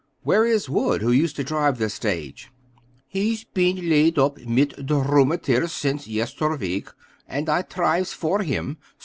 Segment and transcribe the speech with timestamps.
[0.23, 2.49] "Where is Wood, who used to drive this stage?"
[3.07, 6.87] "He be's lait up mit ter rummatiz sence yesterweek,
[7.27, 8.79] und I trives for him.